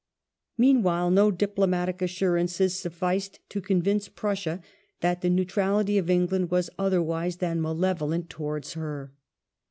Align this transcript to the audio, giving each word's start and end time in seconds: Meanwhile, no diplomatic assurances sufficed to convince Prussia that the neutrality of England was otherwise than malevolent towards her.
Meanwhile, 0.57 1.11
no 1.11 1.29
diplomatic 1.29 2.01
assurances 2.01 2.73
sufficed 2.73 3.39
to 3.49 3.61
convince 3.61 4.07
Prussia 4.09 4.59
that 5.01 5.21
the 5.21 5.29
neutrality 5.29 5.99
of 5.99 6.09
England 6.09 6.49
was 6.49 6.71
otherwise 6.79 7.35
than 7.37 7.61
malevolent 7.61 8.27
towards 8.27 8.73
her. 8.73 9.13